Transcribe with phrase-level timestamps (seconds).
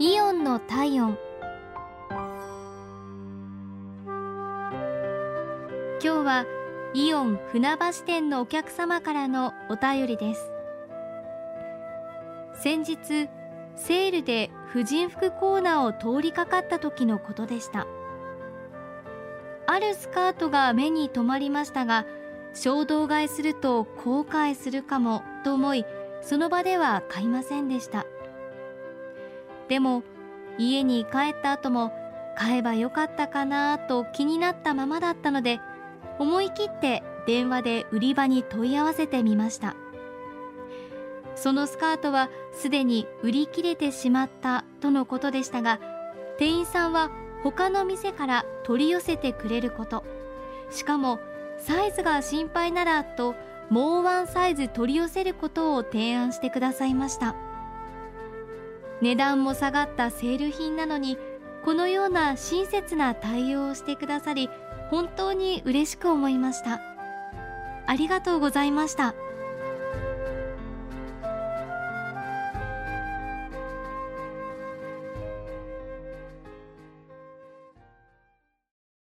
[0.00, 1.18] イオンの体温。
[6.00, 6.46] 今日は
[6.94, 10.52] イオン船橋店のお客様からのお便りです。
[12.62, 13.28] 先日
[13.74, 17.88] セールで婦人服コーナーを通りかかった時のことでした。
[19.66, 22.06] あるスカートが目に留まりましたが
[22.54, 25.84] 衝動買いすると後悔するかもと思い
[26.22, 28.06] その場では買いませんでした。
[29.68, 30.02] でも
[30.58, 31.92] 家に帰った後も
[32.36, 35.60] 買えばよかったかなと気になったままだったので
[36.18, 39.76] 思い切って電話で売り場に問い合わせてみました。
[41.34, 45.78] そのスカートはすでに売り切れてしまったとのことでしたが
[46.36, 47.12] 店員さんは
[47.44, 50.04] 他の店から取り寄せてくれること。
[50.70, 51.20] しかも
[51.58, 53.34] サイズが心配ならと
[53.70, 57.34] もうワンサイズ取り寄せることを提案してくださいました。
[59.00, 61.18] 値段も下がったセール品なのに
[61.64, 64.48] このような親切な対応をしてくださり
[64.90, 66.80] 本当に嬉しく思いました。
[67.86, 69.14] ありがとうございました。